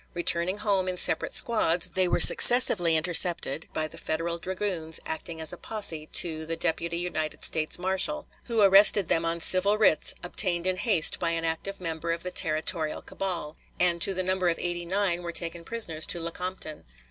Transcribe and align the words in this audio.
Returning 0.15 0.57
home 0.57 0.87
in 0.87 0.97
separate 0.97 1.35
squads, 1.35 1.89
they 1.89 2.07
were 2.07 2.19
successively 2.19 2.97
intercepted 2.97 3.69
by 3.71 3.87
the 3.87 3.99
Federal 3.99 4.39
dragoons 4.39 4.99
acting 5.05 5.39
as 5.39 5.53
a 5.53 5.57
posse 5.57 6.07
to 6.13 6.43
the 6.43 6.55
Deputy 6.55 6.97
United 6.97 7.43
States 7.45 7.77
Marshal, 7.77 8.27
who 8.45 8.61
arrested 8.61 9.09
them 9.09 9.25
on 9.25 9.39
civil 9.39 9.77
writs 9.77 10.15
obtained 10.23 10.65
in 10.65 10.77
haste 10.77 11.19
by 11.19 11.29
an 11.29 11.45
active 11.45 11.79
member 11.79 12.11
of 12.11 12.23
the 12.23 12.31
territorial 12.31 13.03
cabal, 13.03 13.57
and 13.79 14.01
to 14.01 14.15
the 14.15 14.23
number 14.23 14.49
of 14.49 14.57
eighty 14.57 14.85
nine 14.85 15.21
were 15.21 15.31
taken 15.31 15.63
prisoners 15.63 16.07
to 16.07 16.19
Lecompton. 16.19 16.83